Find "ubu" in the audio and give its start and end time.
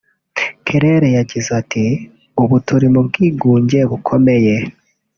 2.41-2.55